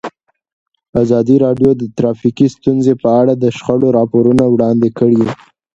ازادي 1.01 1.35
راډیو 1.45 1.69
د 1.77 1.83
ټرافیکي 1.97 2.47
ستونزې 2.55 2.93
په 3.03 3.09
اړه 3.21 3.33
د 3.37 3.45
شخړو 3.57 3.87
راپورونه 3.97 4.43
وړاندې 4.49 4.89
کړي. 4.99 5.21